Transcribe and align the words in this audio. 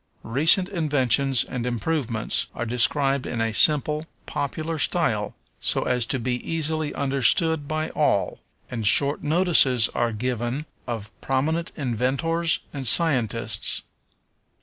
Recent 0.23 0.67
inventions 0.67 1.43
and 1.43 1.63
improvements 1.63 2.47
are 2.55 2.65
described 2.65 3.27
in 3.27 3.39
a 3.39 3.53
simple, 3.53 4.07
popular 4.25 4.79
style, 4.79 5.35
so 5.59 5.83
as 5.83 6.07
to 6.07 6.17
be 6.17 6.37
easily 6.41 6.91
understood 6.95 7.67
by 7.67 7.91
all, 7.91 8.39
and 8.71 8.87
short 8.87 9.21
notices 9.23 9.89
are 9.89 10.11
given 10.11 10.65
of 10.87 11.11
prominent 11.21 11.71
inventors 11.75 12.57
and 12.73 12.87
scientists. 12.87 13.83